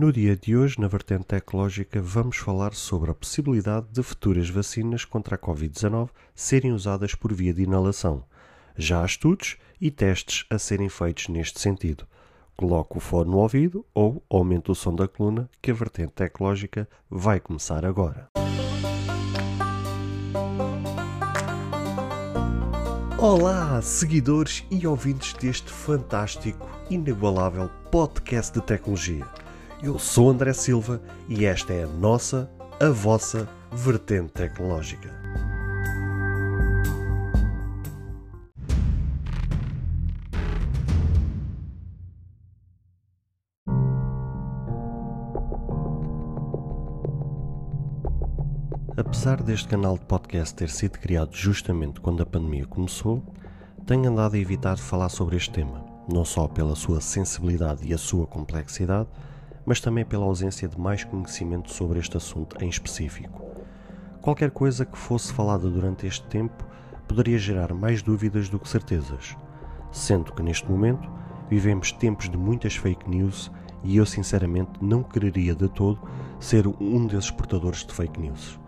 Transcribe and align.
No 0.00 0.10
dia 0.10 0.34
de 0.34 0.56
hoje, 0.56 0.80
na 0.80 0.88
vertente 0.88 1.26
tecnológica, 1.26 2.00
vamos 2.00 2.38
falar 2.38 2.72
sobre 2.72 3.10
a 3.10 3.14
possibilidade 3.14 3.86
de 3.92 4.02
futuras 4.02 4.48
vacinas 4.48 5.04
contra 5.04 5.34
a 5.34 5.38
Covid-19 5.38 6.08
serem 6.34 6.72
usadas 6.72 7.14
por 7.14 7.34
via 7.34 7.52
de 7.52 7.64
inalação. 7.64 8.24
Já 8.74 9.02
há 9.02 9.04
estudos 9.04 9.58
e 9.78 9.90
testes 9.90 10.46
a 10.48 10.58
serem 10.58 10.88
feitos 10.88 11.28
neste 11.28 11.60
sentido. 11.60 12.06
Coloque 12.56 12.96
o 12.96 12.98
fone 12.98 13.30
no 13.30 13.36
ouvido 13.36 13.84
ou 13.92 14.24
aumente 14.30 14.70
o 14.70 14.74
som 14.74 14.94
da 14.94 15.06
coluna, 15.06 15.50
que 15.60 15.70
a 15.70 15.74
vertente 15.74 16.14
tecnológica 16.14 16.88
vai 17.10 17.38
começar 17.38 17.84
agora. 17.84 18.28
Olá, 23.18 23.82
seguidores 23.82 24.64
e 24.70 24.86
ouvintes 24.86 25.34
deste 25.34 25.70
fantástico, 25.70 26.66
inigualável 26.88 27.68
podcast 27.90 28.58
de 28.58 28.64
tecnologia. 28.64 29.26
Eu 29.82 29.98
sou 29.98 30.28
André 30.28 30.52
Silva 30.52 31.00
e 31.26 31.46
esta 31.46 31.72
é 31.72 31.84
a 31.84 31.86
nossa, 31.86 32.50
a 32.78 32.90
vossa 32.90 33.48
vertente 33.72 34.30
tecnológica. 34.30 35.08
Apesar 48.94 49.42
deste 49.42 49.66
canal 49.66 49.96
de 49.96 50.04
podcast 50.04 50.54
ter 50.54 50.68
sido 50.68 50.98
criado 50.98 51.34
justamente 51.34 52.02
quando 52.02 52.22
a 52.22 52.26
pandemia 52.26 52.66
começou, 52.66 53.24
tenho 53.86 54.10
andado 54.10 54.34
a 54.34 54.38
evitar 54.38 54.76
falar 54.76 55.08
sobre 55.08 55.36
este 55.38 55.52
tema, 55.52 55.82
não 56.06 56.26
só 56.26 56.46
pela 56.46 56.76
sua 56.76 57.00
sensibilidade 57.00 57.88
e 57.88 57.94
a 57.94 57.98
sua 57.98 58.26
complexidade, 58.26 59.08
mas 59.64 59.80
também 59.80 60.04
pela 60.04 60.24
ausência 60.24 60.68
de 60.68 60.78
mais 60.78 61.04
conhecimento 61.04 61.72
sobre 61.72 61.98
este 61.98 62.16
assunto 62.16 62.56
em 62.62 62.68
específico. 62.68 63.42
Qualquer 64.20 64.50
coisa 64.50 64.84
que 64.84 64.98
fosse 64.98 65.32
falada 65.32 65.68
durante 65.68 66.06
este 66.06 66.26
tempo 66.26 66.64
poderia 67.08 67.38
gerar 67.38 67.72
mais 67.74 68.02
dúvidas 68.02 68.48
do 68.48 68.58
que 68.58 68.68
certezas, 68.68 69.36
sendo 69.90 70.32
que 70.32 70.42
neste 70.42 70.70
momento 70.70 71.10
vivemos 71.48 71.90
tempos 71.90 72.28
de 72.28 72.36
muitas 72.36 72.76
fake 72.76 73.08
news 73.08 73.50
e 73.82 73.96
eu 73.96 74.06
sinceramente 74.06 74.72
não 74.80 75.02
quereria 75.02 75.54
de 75.54 75.68
todo 75.68 76.00
ser 76.38 76.66
um 76.66 77.06
desses 77.06 77.30
portadores 77.30 77.84
de 77.84 77.92
fake 77.92 78.20
news. 78.20 78.58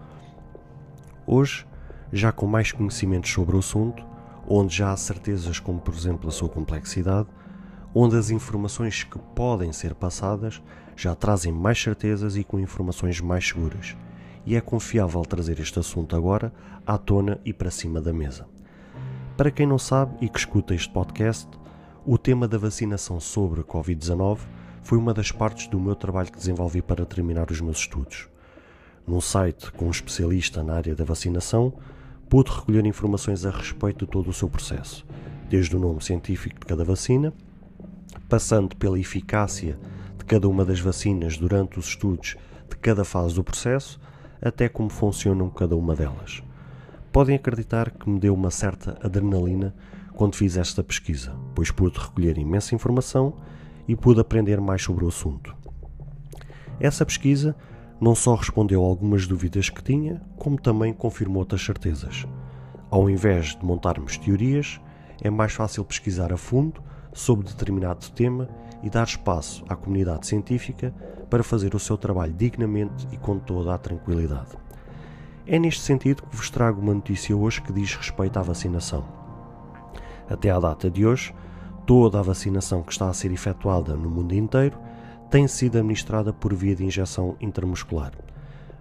Hoje, 1.27 1.67
já 2.13 2.33
com 2.33 2.47
mais 2.47 2.73
conhecimentos 2.73 3.31
sobre 3.31 3.57
o 3.57 3.59
assunto, 3.59 4.05
onde 4.47 4.75
já 4.75 4.93
há 4.93 4.97
certezas 4.97 5.59
como 5.59 5.81
por 5.81 5.95
exemplo 5.95 6.29
a 6.29 6.33
sua 6.33 6.49
complexidade, 6.49 7.29
onde 7.95 8.17
as 8.17 8.31
informações 8.31 9.05
que 9.05 9.19
podem 9.35 9.73
ser 9.73 9.95
passadas 9.95 10.63
já 10.97 11.15
trazem 11.15 11.53
mais 11.53 11.81
certezas 11.81 12.37
e 12.37 12.45
com 12.45 12.59
informações 12.59 13.21
mais 13.21 13.47
seguras, 13.47 13.97
e 14.45 14.57
é 14.57 14.61
confiável 14.61 15.23
trazer 15.23 15.61
este 15.61 15.79
assunto 15.79 16.17
agora 16.17 16.53
à 16.87 16.99
tona 16.99 17.41
e 17.45 17.53
para 17.53 17.71
cima 17.71 18.01
da 18.01 18.13
mesa. 18.13 18.47
Para 19.37 19.51
quem 19.51 19.67
não 19.67 19.79
sabe 19.79 20.17
e 20.21 20.29
que 20.29 20.39
escuta 20.39 20.75
este 20.75 20.93
podcast, 20.93 21.49
o 22.05 22.19
tema 22.19 22.49
da 22.49 22.59
vacinação 22.59 23.21
sobre 23.21 23.61
a 23.61 23.65
Covid-19 23.65 24.39
foi 24.83 24.99
uma 24.99 25.15
das 25.15 25.31
partes 25.31 25.69
do 25.69 25.79
meu 25.79 25.95
trabalho 25.95 26.31
que 26.31 26.39
desenvolvi 26.39 26.83
para 26.83 27.07
terminar 27.07 27.51
os 27.51 27.61
meus 27.61 27.79
estudos. 27.79 28.29
Num 29.07 29.21
site 29.21 29.71
com 29.73 29.87
um 29.87 29.91
especialista 29.91 30.63
na 30.63 30.75
área 30.75 30.95
da 30.95 31.05
vacinação, 31.05 31.73
pude 32.29 32.51
recolher 32.51 32.85
informações 32.87 33.45
a 33.45 33.51
respeito 33.51 34.05
de 34.05 34.11
todo 34.11 34.31
o 34.31 34.33
seu 34.33 34.49
processo, 34.49 35.07
desde 35.49 35.77
o 35.77 35.79
nome 35.79 36.03
científico 36.03 36.61
de 36.61 36.67
cada 36.67 36.85
vacina, 36.85 37.33
passando 38.33 38.75
pela 38.77 38.99
eficácia 38.99 39.79
de 40.17 40.25
cada 40.25 40.49
uma 40.49 40.65
das 40.65 40.81
vacinas 40.81 41.37
durante 41.37 41.79
os 41.79 41.89
estudos 41.89 42.35
de 42.67 42.75
cada 42.77 43.05
fase 43.05 43.35
do 43.35 43.45
processo, 43.45 44.01
até 44.41 44.71
como 44.71 44.89
funcionam 44.89 45.51
cada 45.51 45.77
uma 45.77 45.95
delas. 45.95 46.43
Podem 47.13 47.37
acreditar 47.37 47.91
que 47.91 48.09
me 48.09 48.19
deu 48.19 48.33
uma 48.33 48.51
certa 48.51 48.97
adrenalina 49.03 49.75
quando 50.15 50.35
fiz 50.35 50.57
esta 50.57 50.83
pesquisa, 50.83 51.37
pois 51.55 51.71
pude 51.71 51.99
recolher 51.99 52.39
imensa 52.39 52.75
informação 52.75 53.35
e 53.87 53.95
pude 53.95 54.23
aprender 54.23 54.63
mais 54.63 54.81
sobre 54.81 55.05
o 55.05 55.09
assunto. 55.09 55.55
Essa 56.81 57.05
pesquisa 57.05 57.55
não 58.01 58.15
só 58.15 58.35
respondeu 58.35 58.83
algumas 58.83 59.27
dúvidas 59.27 59.69
que 59.69 59.85
tinha, 59.85 60.23
como 60.39 60.59
também 60.59 60.95
confirmou 60.95 61.41
outras 61.41 61.63
certezas. 61.63 62.27
Ao 62.91 63.11
invés 63.11 63.55
de 63.55 63.63
montarmos 63.63 64.17
teorias, 64.17 64.81
é 65.21 65.29
mais 65.29 65.53
fácil 65.53 65.85
pesquisar 65.85 66.33
a 66.33 66.39
fundo 66.39 66.83
sobre 67.13 67.47
determinado 67.47 68.11
tema 68.11 68.49
e 68.83 68.91
dar 68.91 69.05
espaço 69.05 69.65
à 69.69 69.77
comunidade 69.77 70.27
científica 70.27 70.93
para 71.31 71.43
fazer 71.43 71.75
o 71.75 71.79
seu 71.79 71.97
trabalho 71.97 72.33
dignamente 72.33 73.07
e 73.13 73.17
com 73.17 73.39
toda 73.39 73.75
a 73.75 73.79
tranquilidade. 73.79 74.51
É 75.47 75.59
neste 75.59 75.83
sentido 75.83 76.23
que 76.23 76.37
vos 76.37 76.51
trago 76.51 76.81
uma 76.81 76.95
notícia 76.95 77.37
hoje 77.37 77.61
que 77.61 77.73
diz 77.73 77.95
respeito 77.95 78.39
à 78.39 78.43
vacinação. 78.43 79.05
Até 80.29 80.51
à 80.51 80.59
data 80.59 80.91
de 80.91 81.05
hoje, 81.05 81.35
toda 81.87 82.19
a 82.19 82.23
vacinação 82.23 82.83
que 82.83 82.93
está 82.93 83.09
a 83.09 83.13
ser 83.13 83.33
efetuada 83.33 83.95
no 83.95 84.09
mundo 84.09 84.35
inteiro 84.35 84.79
tem 85.31 85.49
sido 85.49 85.79
administrada 85.79 86.33
por 86.33 86.55
via 86.55 86.77
de 86.77 86.85
injeção 86.85 87.37
intramuscular. 87.41 88.13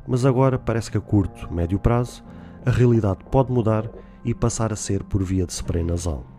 Mas 0.08 0.26
agora 0.26 0.60
parece 0.60 0.92
que 0.92 0.98
a 0.98 1.02
curto, 1.02 1.52
médio 1.52 1.80
prazo, 1.80 2.24
a 2.66 2.70
realidade 2.70 3.20
pode 3.32 3.52
mudar 3.52 3.90
e 4.24 4.34
passar 4.34 4.72
a 4.72 4.76
ser 4.76 5.04
por 5.04 5.24
via 5.24 5.46
de 5.46 5.54
spray 5.54 5.84
nasal. 5.84 6.31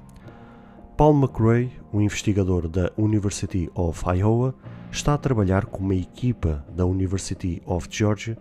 Paul 0.94 1.14
McRae, 1.14 1.72
um 1.90 2.02
investigador 2.02 2.68
da 2.68 2.92
University 2.98 3.70
of 3.74 4.04
Iowa, 4.06 4.54
está 4.90 5.14
a 5.14 5.18
trabalhar 5.18 5.64
com 5.64 5.82
uma 5.82 5.94
equipa 5.94 6.62
da 6.76 6.84
University 6.84 7.62
of 7.64 7.88
Georgia 7.90 8.36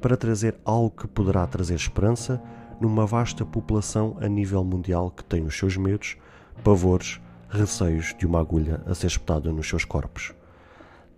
para 0.00 0.16
trazer 0.16 0.56
algo 0.64 0.90
que 0.90 1.08
poderá 1.08 1.44
trazer 1.48 1.74
esperança 1.74 2.40
numa 2.80 3.04
vasta 3.04 3.44
população 3.44 4.16
a 4.20 4.28
nível 4.28 4.62
mundial 4.62 5.10
que 5.10 5.24
tem 5.24 5.44
os 5.44 5.58
seus 5.58 5.76
medos, 5.76 6.16
pavores, 6.62 7.20
receios 7.48 8.14
de 8.16 8.24
uma 8.24 8.40
agulha 8.40 8.80
a 8.86 8.94
ser 8.94 9.08
espetada 9.08 9.52
nos 9.52 9.68
seus 9.68 9.84
corpos. 9.84 10.32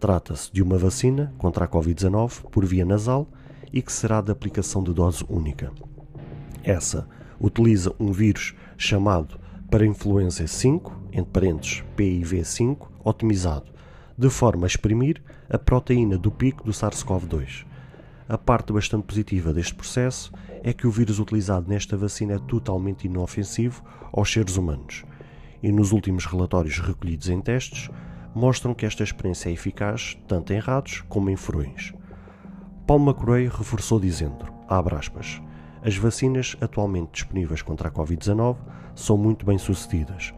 Trata-se 0.01 0.51
de 0.51 0.63
uma 0.63 0.79
vacina 0.79 1.35
contra 1.37 1.67
a 1.67 1.69
Covid-19 1.69 2.45
por 2.51 2.65
via 2.65 2.87
nasal 2.87 3.29
e 3.71 3.83
que 3.83 3.93
será 3.93 4.23
de 4.23 4.33
aplicação 4.33 4.83
de 4.83 4.95
dose 4.95 5.23
única. 5.29 5.71
Essa 6.65 7.07
utiliza 7.39 7.95
um 8.01 8.11
vírus 8.11 8.55
chamado 8.79 9.39
para 9.71 9.87
influenza 9.87 10.47
5, 10.47 10.97
entre 11.13 11.31
parênteses 11.31 11.85
PIV5, 11.97 12.89
otimizado, 13.05 13.71
de 14.17 14.31
forma 14.31 14.67
a 14.67 14.69
exprimir 14.69 15.23
a 15.49 15.59
proteína 15.59 16.17
do 16.17 16.31
pico 16.31 16.65
do 16.65 16.73
SARS-CoV-2. 16.73 17.67
A 18.29 18.39
parte 18.39 18.73
bastante 18.73 19.05
positiva 19.05 19.53
deste 19.53 19.75
processo 19.75 20.33
é 20.63 20.73
que 20.73 20.87
o 20.87 20.91
vírus 20.91 21.19
utilizado 21.19 21.69
nesta 21.69 21.97
vacina 21.97 22.35
é 22.35 22.39
totalmente 22.39 23.07
inofensivo 23.07 23.83
aos 24.13 24.33
seres 24.33 24.57
humanos, 24.57 25.05
e 25.63 25.71
nos 25.71 25.93
últimos 25.93 26.25
relatórios 26.25 26.79
recolhidos 26.79 27.29
em 27.29 27.41
testes 27.41 27.91
mostram 28.35 28.75
que 28.75 28.87
esta 28.87 29.03
experiência 29.03 29.51
é 29.51 29.53
eficaz 29.53 30.17
tanto 30.27 30.53
em 30.53 30.59
ratos 30.59 31.03
como 31.09 31.29
em 31.29 31.37
furões. 31.37 31.93
Paul 32.87 33.01
McRae 33.01 33.49
reforçou 33.49 34.01
dizendo, 34.01 34.47
abre 34.67 34.95
aspas, 34.95 35.43
as 35.89 35.97
vacinas 35.97 36.55
atualmente 36.61 37.13
disponíveis 37.13 37.63
contra 37.63 37.89
a 37.89 37.91
Covid-19 37.91 38.59
são 38.95 39.17
muito 39.17 39.47
bem 39.47 39.57
sucedidas, 39.57 40.35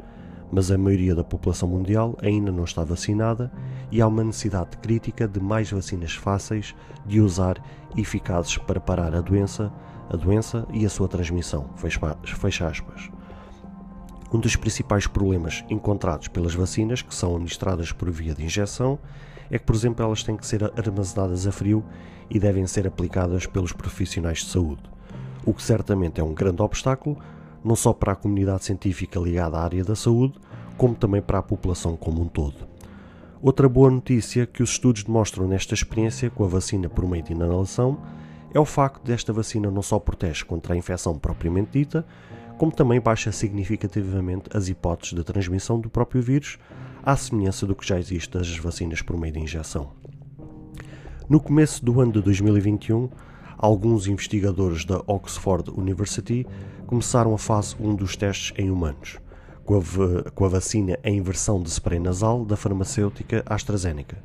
mas 0.53 0.71
a 0.71 0.79
maioria 0.79 1.13
da 1.13 1.25
população 1.25 1.69
mundial 1.69 2.17
ainda 2.23 2.53
não 2.53 2.63
está 2.63 2.85
vacinada 2.85 3.51
e 3.91 4.01
há 4.01 4.07
uma 4.07 4.23
necessidade 4.23 4.77
crítica 4.77 5.27
de 5.27 5.41
mais 5.41 5.69
vacinas 5.69 6.15
fáceis 6.15 6.73
de 7.05 7.21
usar 7.21 7.61
e 7.97 8.01
eficazes 8.01 8.59
para 8.59 8.79
parar 8.79 9.13
a 9.13 9.21
doença, 9.21 9.73
a 10.09 10.17
doença 10.17 10.69
e 10.73 10.87
a 10.87 10.89
sua 10.89 11.09
transmissão. 11.09 11.69
Fecha 11.75 12.69
aspas. 12.69 13.11
Um 14.33 14.39
dos 14.39 14.55
principais 14.55 15.09
problemas 15.09 15.65
encontrados 15.69 16.29
pelas 16.29 16.55
vacinas 16.55 17.03
que 17.03 17.13
são 17.13 17.33
administradas 17.33 17.91
por 17.91 18.09
via 18.09 18.37
de 18.37 18.45
injeção 18.45 19.01
é 19.51 19.59
que, 19.59 19.65
por 19.65 19.75
exemplo, 19.75 20.07
elas 20.07 20.23
têm 20.23 20.37
que 20.37 20.47
ser 20.47 20.63
armazenadas 20.79 21.45
a 21.45 21.51
frio 21.51 21.85
e 22.31 22.39
devem 22.39 22.69
ser 22.69 22.87
aplicadas 22.87 23.47
pelos 23.47 23.73
profissionais 23.73 24.45
de 24.45 24.51
saúde 24.51 25.00
o 25.45 25.55
que 25.55 25.63
certamente 25.63 26.21
é 26.21 26.25
um 26.25 26.35
grande 26.35 26.63
obstáculo, 26.63 27.19
não 27.65 27.77
só 27.77 27.93
para 27.93 28.13
a 28.13 28.17
comunidade 28.17 28.65
científica 28.65 29.21
ligada 29.21 29.59
à 29.59 29.65
área 29.65 29.85
da 29.85 29.95
saúde, 29.95 30.35
como 30.77 30.95
também 30.95 31.21
para 31.21 31.39
a 31.39 31.43
população 31.43 31.97
como 31.97 32.23
um 32.23 32.27
todo. 32.29 32.69
Outra 33.43 33.69
boa 33.69 33.91
notícia 33.91 34.47
que 34.47 34.63
os 34.63 34.71
estudos 34.71 35.05
demonstram 35.05 35.47
nesta 35.49 35.75
experiência 35.75 36.29
com 36.29 36.45
a 36.45 36.49
vacina 36.49 36.89
por 36.89 37.09
meio 37.09 37.23
de 37.23 37.33
inalação 37.33 37.99
é 38.53 38.61
o 38.61 38.65
facto 38.65 39.03
desta 39.05 39.33
vacina 39.33 39.71
não 39.71 39.83
só 39.83 39.99
protege 39.99 40.45
contra 40.45 40.75
a 40.75 40.77
infecção 40.77 41.19
propriamente 41.19 41.79
dita, 41.79 42.05
como 42.59 42.71
também 42.71 43.01
baixa 43.01 43.33
significativamente 43.33 44.51
as 44.55 44.69
hipóteses 44.69 45.15
de 45.15 45.25
transmissão 45.25 45.81
do 45.81 45.89
próprio 45.89 46.21
vírus, 46.21 46.59
à 47.03 47.17
semelhança 47.17 47.67
do 47.67 47.75
que 47.75 47.87
já 47.87 47.99
existe 47.99 48.37
das 48.37 48.59
vacinas 48.59 49.01
por 49.01 49.19
meio 49.19 49.33
de 49.33 49.41
injeção. 49.41 49.93
No 51.27 51.41
começo 51.41 51.83
do 51.85 52.01
ano 52.01 52.13
de 52.13 52.21
2021, 52.21 53.09
alguns 53.61 54.07
investigadores 54.07 54.87
da 54.87 55.03
Oxford 55.07 55.71
University 55.71 56.47
começaram 56.87 57.35
a 57.35 57.39
fase 57.39 57.77
1 57.79 57.95
dos 57.95 58.17
testes 58.17 58.55
em 58.57 58.71
humanos, 58.71 59.19
com 59.67 59.77
a, 59.77 60.31
com 60.31 60.45
a 60.47 60.49
vacina 60.49 60.99
em 61.05 61.21
versão 61.21 61.63
de 61.63 61.69
spray 61.69 61.99
nasal 61.99 62.45
da 62.47 62.57
farmacêutica 62.57 63.45
AstraZeneca, 63.45 64.17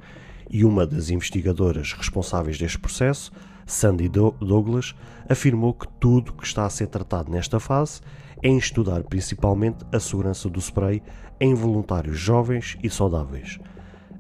e 0.50 0.64
uma 0.64 0.88
das 0.88 1.10
investigadoras 1.10 1.92
responsáveis 1.92 2.58
deste 2.58 2.80
processo, 2.80 3.30
Sandy 3.66 4.08
Douglas, 4.08 4.96
afirmou 5.28 5.74
que 5.74 5.88
tudo 6.00 6.32
que 6.32 6.46
está 6.46 6.66
a 6.66 6.70
ser 6.70 6.88
tratado 6.88 7.30
nesta 7.30 7.60
fase 7.60 8.00
é 8.42 8.48
em 8.48 8.58
estudar 8.58 9.04
principalmente 9.04 9.86
a 9.92 10.00
segurança 10.00 10.50
do 10.50 10.62
spray 10.62 11.02
em 11.42 11.54
voluntários 11.54 12.18
jovens 12.18 12.78
e 12.82 12.90
saudáveis. 12.90 13.60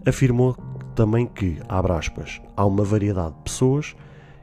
Afirmou 0.06 0.57
também 0.94 1.25
que, 1.25 1.57
abre 1.69 1.94
aspas, 1.94 2.41
há 2.57 2.65
uma 2.65 2.83
variedade 2.83 3.35
de 3.35 3.44
pessoas 3.44 3.95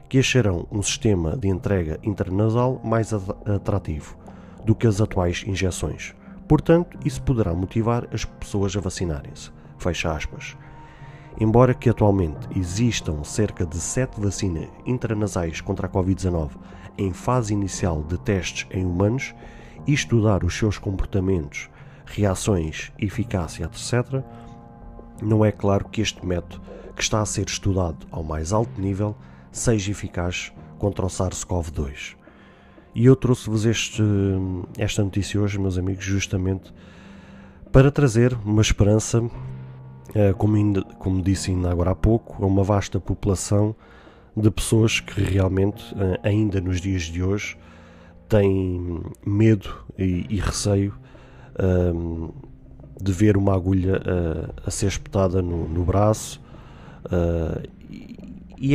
que 0.07 0.19
acharão 0.19 0.67
um 0.71 0.81
sistema 0.81 1.35
de 1.35 1.47
entrega 1.47 1.99
intranasal 2.03 2.79
mais 2.83 3.13
atrativo 3.13 4.17
do 4.65 4.75
que 4.75 4.87
as 4.87 5.01
atuais 5.01 5.43
injeções. 5.47 6.13
Portanto, 6.47 6.97
isso 7.03 7.21
poderá 7.21 7.53
motivar 7.53 8.07
as 8.11 8.25
pessoas 8.25 8.75
a 8.75 8.79
vacinarem-se. 8.79 9.51
Fecha 9.77 10.13
aspas. 10.13 10.55
Embora 11.39 11.73
que 11.73 11.89
atualmente 11.89 12.47
existam 12.55 13.23
cerca 13.23 13.65
de 13.65 13.77
7 13.77 14.21
vacinas 14.21 14.69
intranasais 14.85 15.61
contra 15.61 15.87
a 15.87 15.89
Covid-19 15.89 16.51
em 16.97 17.11
fase 17.11 17.53
inicial 17.53 18.03
de 18.03 18.17
testes 18.19 18.67
em 18.71 18.85
humanos 18.85 19.33
e 19.87 19.93
estudar 19.93 20.43
os 20.43 20.55
seus 20.55 20.77
comportamentos, 20.77 21.69
reações, 22.05 22.91
eficácia, 22.99 23.65
etc., 23.65 24.23
não 25.21 25.43
é 25.43 25.51
claro 25.51 25.89
que 25.89 26.01
este 26.01 26.25
método, 26.25 26.61
que 26.95 27.01
está 27.01 27.21
a 27.21 27.25
ser 27.25 27.47
estudado 27.47 28.05
ao 28.11 28.23
mais 28.23 28.53
alto 28.53 28.79
nível, 28.79 29.15
seja 29.53 29.91
eficaz 29.91 30.51
contra 30.77 31.05
o 31.05 31.07
SARS-CoV-2. 31.07 32.15
E 32.93 33.05
eu 33.05 33.15
trouxe-vos 33.15 33.65
esta 34.77 35.03
notícia 35.03 35.39
hoje, 35.39 35.57
meus 35.57 35.77
amigos, 35.77 36.03
justamente 36.03 36.73
para 37.71 37.89
trazer 37.89 38.37
uma 38.43 38.61
esperança 38.61 39.23
eh, 40.13 40.33
como, 40.33 40.55
ainda, 40.55 40.83
como 40.99 41.21
disse 41.21 41.51
ainda 41.51 41.71
agora 41.71 41.91
há 41.91 41.95
pouco, 41.95 42.43
a 42.43 42.47
uma 42.47 42.63
vasta 42.63 42.99
população 42.99 43.75
de 44.35 44.51
pessoas 44.51 44.99
que 44.99 45.21
realmente, 45.21 45.83
eh, 45.97 46.19
ainda 46.23 46.61
nos 46.61 46.81
dias 46.81 47.03
de 47.03 47.23
hoje, 47.23 47.57
têm 48.29 49.01
medo 49.25 49.69
e, 49.97 50.25
e 50.29 50.39
receio 50.39 50.93
um, 51.59 52.25
ehm, 52.25 52.29
de 53.01 53.11
ver 53.11 53.37
uma 53.37 53.53
agulha 53.53 53.97
uh, 53.97 54.53
a 54.65 54.71
ser 54.71 54.87
espetada 54.87 55.41
no, 55.41 55.67
no 55.67 55.83
braço. 55.83 56.41
Uh, 57.05 57.67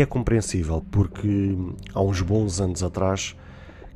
é 0.01 0.07
compreensível, 0.07 0.85
porque 0.91 1.57
há 1.95 2.03
uns 2.03 2.21
bons 2.21 2.61
anos 2.61 2.83
atrás, 2.83 3.37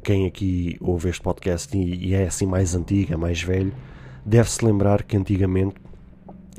quem 0.02 0.26
aqui 0.26 0.76
ouve 0.80 1.08
este 1.08 1.22
podcast 1.22 1.76
e, 1.76 2.08
e 2.08 2.14
é 2.14 2.26
assim 2.26 2.46
mais 2.46 2.74
antigo, 2.74 3.12
é 3.12 3.16
mais 3.16 3.42
velho, 3.42 3.72
deve-se 4.24 4.64
lembrar 4.64 5.02
que 5.02 5.16
antigamente 5.16 5.76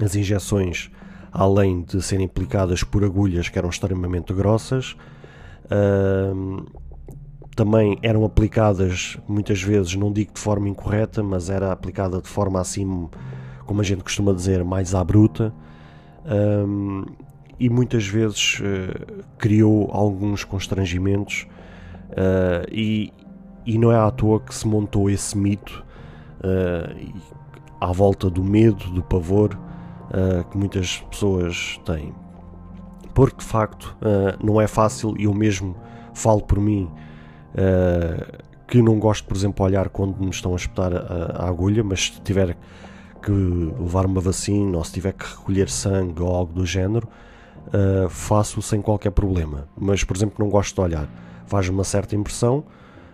as 0.02 0.16
injeções, 0.16 0.90
além 1.32 1.82
de 1.82 2.02
serem 2.02 2.26
aplicadas 2.26 2.84
por 2.84 3.04
agulhas 3.04 3.50
que 3.50 3.58
eram 3.58 3.70
extremamente 3.70 4.34
grossas, 4.34 4.96
também 7.56 7.98
eram 8.02 8.26
aplicadas 8.26 9.18
muitas 9.28 9.62
vezes, 9.62 9.96
não 9.96 10.12
digo 10.12 10.34
de 10.34 10.40
forma 10.40 10.68
incorreta, 10.70 11.22
mas 11.22 11.50
era 11.50 11.72
aplicada 11.72 12.22
de 12.22 12.28
forma 12.28 12.60
assim, 12.60 13.10
como 13.66 13.82
a 13.82 13.84
gente 13.84 14.04
costuma 14.04 14.34
dizer, 14.34 14.64
mais 14.64 14.96
à 14.96 15.04
bruta. 15.04 15.54
E 17.64 17.70
muitas 17.70 18.06
vezes 18.06 18.60
uh, 18.60 19.24
criou 19.38 19.90
alguns 19.90 20.44
constrangimentos 20.44 21.48
uh, 22.10 22.68
e, 22.70 23.14
e 23.66 23.78
não 23.78 23.90
é 23.90 23.96
à 23.96 24.12
toa 24.12 24.42
que 24.42 24.54
se 24.54 24.68
montou 24.68 25.10
esse 25.10 25.38
mito 25.38 25.82
uh, 26.44 27.22
à 27.80 27.90
volta 27.94 28.30
do 28.30 28.44
medo, 28.44 28.92
do 28.92 29.02
pavor 29.02 29.58
que 30.52 30.58
muitas 30.58 30.98
pessoas 31.10 31.82
têm. 31.86 32.14
Porque 33.16 33.38
de 33.38 33.46
facto 33.46 33.98
não 34.44 34.62
é 34.62 34.68
fácil, 34.68 35.16
e 35.18 35.24
eu 35.24 35.34
mesmo 35.34 35.76
falo 36.14 36.40
por 36.40 36.60
mim 36.60 36.88
que 38.68 38.80
não 38.80 39.00
gosto, 39.00 39.26
por 39.28 39.36
exemplo, 39.36 39.66
olhar 39.66 39.90
quando 39.90 40.20
me 40.20 40.30
estão 40.30 40.54
a 40.54 40.56
espetar 40.56 40.94
a, 40.94 41.44
a, 41.44 41.50
agulha, 41.50 41.84
mas 41.84 42.12
se 42.12 42.22
tiver 42.22 42.56
que 43.24 43.32
levar 43.32 44.06
uma 44.06 44.22
vacina 44.22 44.78
ou 44.78 44.84
se 44.84 44.94
tiver 44.94 45.14
que 45.14 45.26
recolher 45.26 45.68
sangue 45.68 46.22
ou 46.22 46.34
algo 46.34 46.54
do 46.54 46.66
género, 46.66 47.10
faço 48.10 48.62
sem 48.62 48.82
qualquer 48.82 49.12
problema. 49.12 49.68
Mas, 49.78 50.04
por 50.04 50.16
exemplo, 50.16 50.36
não 50.40 50.50
gosto 50.50 50.76
de 50.76 50.82
olhar, 50.82 51.10
faz 51.48 51.70
uma 51.70 51.84
certa 51.84 52.16
impressão. 52.16 52.64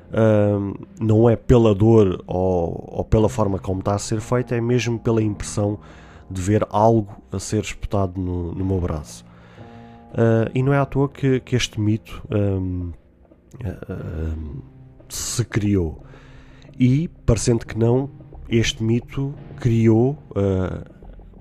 Uh, 0.10 0.74
não 1.00 1.30
é 1.30 1.36
pela 1.36 1.76
dor 1.76 2.24
ou, 2.26 2.84
ou, 2.98 3.04
pela 3.04 3.30
forma 3.30 3.60
como 3.60 3.80
está 3.80 3.94
a 3.94 4.00
ser 4.00 4.20
feita, 4.20 4.56
é 4.56 4.62
mesmo 4.62 4.98
pela 4.98 5.22
impressão 5.22 5.80
de 6.30 6.42
ver 6.42 6.66
algo 6.70 7.16
a 7.32 7.40
ser 7.40 7.62
espetado 7.62 8.20
no, 8.20 8.54
no 8.54 8.66
meu 8.66 8.80
braço. 8.80 9.24
Uh, 10.12 10.50
e 10.54 10.64
não 10.64 10.74
é 10.74 10.80
à 10.80 10.86
toa 10.86 11.08
que, 11.08 11.40
que 11.40 11.56
este 11.56 11.80
mito 11.80 12.24
um, 12.32 12.92
uh, 13.64 14.64
se 15.08 15.46
criou. 15.46 16.04
E, 16.80 17.08
parecendo 17.26 17.66
que 17.66 17.78
não, 17.78 18.10
este 18.48 18.84
mito 18.84 19.34
criou, 19.58 20.18
uh, 20.32 20.84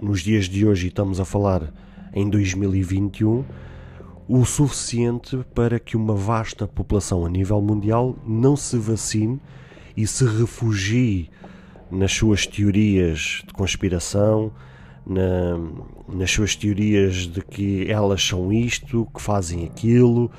nos 0.00 0.20
dias 0.20 0.46
de 0.46 0.66
hoje, 0.66 0.87
e 0.87 0.88
estamos 0.88 1.20
a 1.20 1.25
falar 1.25 1.72
em 2.12 2.28
2021, 2.28 3.44
o 4.28 4.44
suficiente 4.44 5.38
para 5.55 5.78
que 5.78 5.96
uma 5.96 6.14
vasta 6.14 6.66
população 6.66 7.25
a 7.25 7.31
nível 7.31 7.60
mundial 7.62 8.16
não 8.26 8.56
se 8.56 8.76
vacine 8.76 9.40
e 9.96 10.06
se 10.06 10.25
refugie 10.25 11.31
nas 11.90 12.12
suas 12.12 12.46
teorias 12.46 13.43
de 13.46 13.52
conspiração, 13.55 14.52
na, 15.06 15.58
nas 16.06 16.31
suas 16.31 16.55
teorias 16.55 17.26
de 17.26 17.40
que 17.40 17.90
elas 17.90 18.22
são 18.22 18.52
isto, 18.52 19.08
que 19.14 19.22
fazem 19.22 19.64
aquilo, 19.64 20.31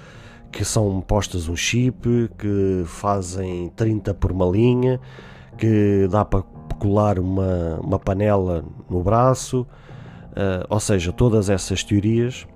que 0.51 0.63
são 0.63 1.01
postas 1.01 1.47
um 1.47 1.55
chip, 1.55 2.29
que 2.37 2.83
fazem 2.85 3.69
30 3.75 4.13
por 4.13 4.31
uma 4.31 4.45
linha, 4.45 4.99
que 5.57 6.07
dá 6.09 6.23
para 6.23 6.43
colar 6.79 7.19
uma, 7.19 7.79
uma 7.81 7.99
panela 7.99 8.63
no 8.89 9.01
braço, 9.03 9.65
uh, 10.31 10.65
ou 10.69 10.79
seja, 10.79 11.11
todas 11.11 11.49
essas 11.49 11.83
teorias 11.83 12.47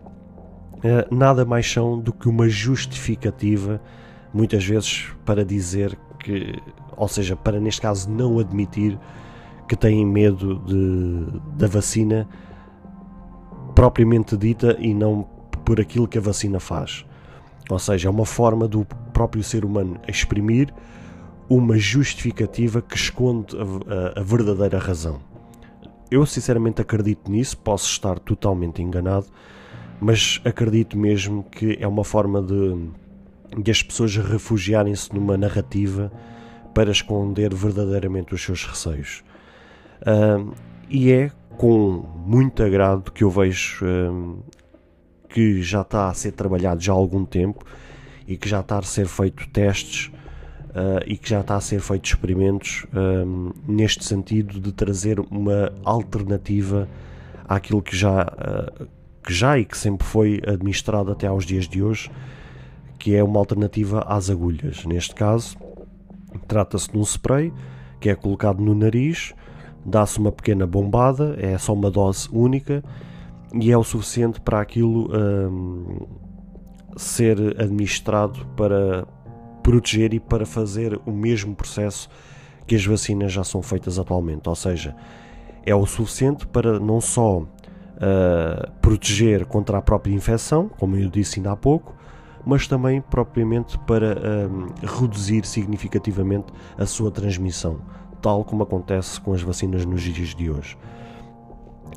uh, 0.77 1.13
nada 1.15 1.45
mais 1.45 1.69
são 1.71 1.99
do 1.99 2.13
que 2.13 2.27
uma 2.27 2.47
justificativa, 2.49 3.81
muitas 4.33 4.65
vezes 4.65 5.07
para 5.25 5.45
dizer 5.45 5.97
que, 6.19 6.59
ou 6.95 7.07
seja, 7.07 7.35
para 7.35 7.59
neste 7.59 7.81
caso 7.81 8.09
não 8.09 8.39
admitir 8.39 8.97
que 9.67 9.75
têm 9.75 10.05
medo 10.05 10.59
de, 10.59 11.39
da 11.57 11.67
vacina 11.67 12.27
propriamente 13.73 14.37
dita 14.37 14.77
e 14.79 14.93
não 14.93 15.23
por 15.65 15.79
aquilo 15.79 16.07
que 16.07 16.17
a 16.17 16.21
vacina 16.21 16.59
faz. 16.59 17.05
Ou 17.69 17.79
seja, 17.79 18.07
é 18.07 18.11
uma 18.11 18.25
forma 18.25 18.67
do 18.67 18.85
próprio 19.13 19.43
ser 19.43 19.63
humano 19.63 19.99
exprimir 20.07 20.73
uma 21.49 21.77
justificativa 21.77 22.81
que 22.81 22.95
esconde 22.95 23.55
a, 23.57 24.17
a, 24.17 24.19
a 24.19 24.23
verdadeira 24.23 24.77
razão. 24.77 25.32
Eu 26.13 26.27
sinceramente 26.27 26.79
acredito 26.79 27.31
nisso, 27.31 27.57
posso 27.57 27.87
estar 27.87 28.19
totalmente 28.19 28.83
enganado, 28.83 29.25
mas 29.99 30.39
acredito 30.45 30.95
mesmo 30.95 31.41
que 31.41 31.75
é 31.81 31.87
uma 31.87 32.03
forma 32.03 32.39
de, 32.39 32.87
de 33.63 33.71
as 33.71 33.81
pessoas 33.81 34.15
refugiarem-se 34.15 35.11
numa 35.11 35.35
narrativa 35.35 36.11
para 36.71 36.91
esconder 36.91 37.51
verdadeiramente 37.55 38.31
os 38.31 38.43
seus 38.43 38.63
receios. 38.63 39.23
Uh, 40.01 40.53
e 40.87 41.11
é 41.11 41.31
com 41.57 42.05
muito 42.27 42.61
agrado 42.61 43.11
que 43.11 43.23
eu 43.23 43.31
vejo 43.31 43.83
uh, 43.83 44.37
que 45.29 45.63
já 45.63 45.81
está 45.81 46.09
a 46.09 46.13
ser 46.13 46.33
trabalhado 46.33 46.79
já 46.79 46.93
há 46.93 46.95
algum 46.95 47.25
tempo 47.25 47.65
e 48.27 48.37
que 48.37 48.47
já 48.47 48.59
está 48.59 48.77
a 48.77 48.83
ser 48.83 49.07
feito 49.07 49.49
testes 49.49 50.11
uh, 50.75 51.03
e 51.05 51.17
que 51.17 51.29
já 51.29 51.41
está 51.41 51.55
a 51.55 51.61
ser 51.61 51.79
feito 51.79 52.05
experimentos 52.05 52.85
neste 53.67 54.03
sentido 54.03 54.59
de 54.59 54.71
trazer 54.71 55.19
uma 55.19 55.71
alternativa 55.83 56.87
àquilo 57.47 57.81
que 57.81 57.95
já, 57.95 58.25
que 59.23 59.33
já 59.33 59.57
e 59.57 59.65
que 59.65 59.77
sempre 59.77 60.05
foi 60.05 60.41
administrado 60.45 61.11
até 61.11 61.27
aos 61.27 61.45
dias 61.45 61.67
de 61.67 61.81
hoje, 61.81 62.09
que 62.97 63.15
é 63.15 63.23
uma 63.23 63.39
alternativa 63.39 64.01
às 64.07 64.29
agulhas. 64.29 64.85
Neste 64.85 65.13
caso, 65.13 65.57
trata-se 66.47 66.91
de 66.91 66.97
um 66.97 67.03
spray 67.03 67.53
que 67.99 68.09
é 68.09 68.15
colocado 68.15 68.61
no 68.61 68.73
nariz 68.73 69.33
dá-se 69.85 70.19
uma 70.19 70.31
pequena 70.31 70.65
bombada, 70.65 71.35
é 71.39 71.57
só 71.57 71.73
uma 71.73 71.91
dose 71.91 72.29
única 72.31 72.83
e 73.53 73.71
é 73.71 73.77
o 73.77 73.83
suficiente 73.83 74.39
para 74.41 74.59
aquilo 74.59 75.09
hum, 75.13 76.07
ser 76.95 77.37
administrado 77.59 78.45
para 78.55 79.05
proteger 79.63 80.13
e 80.13 80.19
para 80.19 80.45
fazer 80.45 80.99
o 81.05 81.11
mesmo 81.11 81.55
processo 81.55 82.09
que 82.67 82.75
as 82.75 82.85
vacinas 82.85 83.31
já 83.31 83.43
são 83.43 83.61
feitas 83.61 83.97
atualmente. 83.97 84.47
Ou 84.47 84.55
seja, 84.55 84.95
é 85.65 85.73
o 85.73 85.85
suficiente 85.85 86.45
para 86.45 86.79
não 86.79 87.01
só 87.01 87.39
uh, 87.39 88.71
proteger 88.81 89.45
contra 89.45 89.77
a 89.77 89.81
própria 89.81 90.13
infecção, 90.13 90.69
como 90.77 90.95
eu 90.95 91.09
disse 91.09 91.39
ainda 91.39 91.53
há 91.53 91.55
pouco, 91.55 91.95
mas 92.45 92.67
também 92.67 93.01
propriamente 93.01 93.79
para 93.79 94.17
um, 94.49 94.67
reduzir 94.85 95.45
significativamente 95.45 96.47
a 96.77 96.85
sua 96.85 97.09
transmissão 97.09 97.79
tal 98.23 98.45
como 98.45 98.63
acontece 98.63 99.19
com 99.19 99.33
as 99.33 99.41
vacinas 99.41 99.85
nos 99.85 100.01
dias 100.01 100.33
de 100.33 100.49
hoje. 100.49 100.77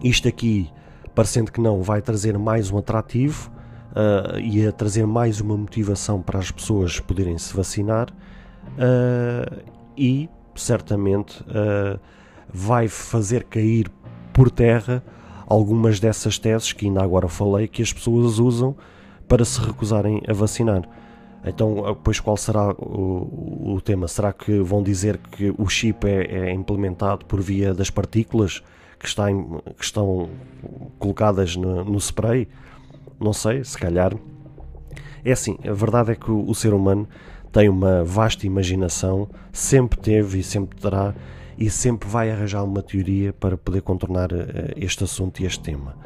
Isto 0.03 0.27
aqui 0.27 0.69
parecendo 1.15 1.51
que 1.51 1.61
não, 1.61 1.81
vai 1.81 2.03
trazer 2.03 2.37
mais 2.37 2.71
um 2.71 2.77
atrativo 2.77 3.51
uh, 3.97 4.39
e 4.39 4.67
a 4.67 4.73
trazer 4.73 5.07
mais 5.07 5.41
uma 5.41 5.57
motivação 5.57 6.21
para 6.21 6.39
as 6.39 6.51
pessoas 6.51 7.01
poderem 7.01 7.39
se 7.39 7.57
vacinar 7.57 8.11
uh, 8.11 9.63
e 9.97 10.29
certamente 10.55 11.43
uh, 11.43 11.99
vai 12.53 12.89
fazer 12.89 13.45
cair 13.45 13.91
por 14.33 14.51
terra 14.51 15.03
algumas 15.47 15.99
dessas 15.99 16.39
teses 16.39 16.73
que 16.73 16.87
ainda 16.87 17.03
agora 17.03 17.29
falei 17.29 17.67
que 17.67 17.83
as 17.83 17.93
pessoas 17.93 18.39
usam 18.39 18.77
para 19.27 19.45
se 19.45 19.61
recusarem 19.61 20.23
a 20.29 20.33
vacinar. 20.33 20.83
Então, 21.45 21.97
pois 22.03 22.19
qual 22.19 22.37
será 22.37 22.73
o, 22.73 23.75
o 23.75 23.81
tema? 23.81 24.09
Será 24.09 24.33
que 24.33 24.59
vão 24.61 24.83
dizer 24.83 25.19
que 25.19 25.55
o 25.57 25.69
chip 25.69 26.07
é, 26.07 26.49
é 26.49 26.53
implementado 26.53 27.25
por 27.25 27.41
via 27.41 27.73
das 27.73 27.89
partículas 27.89 28.63
que, 28.99 29.07
está 29.07 29.31
em, 29.31 29.61
que 29.79 29.85
estão 29.85 30.29
colocadas 30.99 31.55
no, 31.55 31.85
no, 31.85 32.01
spray? 32.01 32.49
Não 33.19 33.33
sei, 33.33 33.65
se 33.65 33.79
calhar. 33.79 34.13
É 35.25 35.33
assim, 35.33 35.59
a 35.69 35.73
verdade 35.73 36.13
é 36.13 36.15
que 36.15 36.31
o, 36.31 36.55
ser 36.55 36.73
humano 36.73 37.09
tem 37.51 37.69
uma 37.69 38.05
vasta 38.05 38.47
imaginação, 38.47 39.29
sempre 39.53 39.99
teve 39.99 40.39
e 40.39 40.43
sempre 40.43 40.79
terá, 40.79 41.15
e 41.59 41.69
sempre 41.69 42.09
vai 42.09 42.31
arranjar 42.31 42.63
uma 42.63 42.81
teoria 42.83 43.33
para 43.33 43.57
poder 43.57 43.81
contornar 43.81 44.31
uh, 44.33 44.37
este 44.77 45.03
assunto 45.03 45.41
e 45.41 45.47
este 45.47 45.61
tema. 45.61 45.97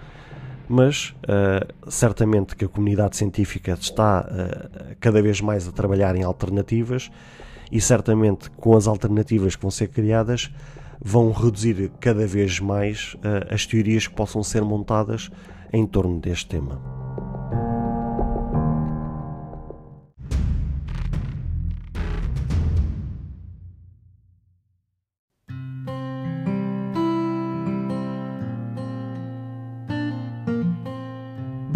Mas 0.67 1.15
uh, 1.25 1.91
certamente 1.91 2.57
que 2.57 2.65
a 2.65 2.69
comunidade 2.69 3.17
científica 3.17 3.73
está 3.73 4.21
uh, 4.23 4.97
cada 5.01 5.21
vez 5.21 5.41
mais 5.41 5.69
a 5.69 5.73
trabalhar 5.73 6.17
em 6.17 6.23
alternativas 6.23 7.11
e 7.71 7.79
certamente 7.79 8.49
com 8.53 8.75
as 8.75 8.87
alternativas 8.87 9.55
que 9.55 9.61
vão 9.61 9.71
ser 9.71 9.89
criadas 9.89 10.51
vão 11.03 11.31
reduzir 11.33 11.91
cada 12.01 12.27
vez 12.27 12.61
mais 12.61 13.17
as 13.49 13.65
teorias 13.65 14.07
que 14.07 14.15
possam 14.15 14.43
ser 14.43 14.63
montadas 14.63 15.31
em 15.73 15.87
torno 15.87 16.21
deste 16.21 16.47
tema. 16.47 17.00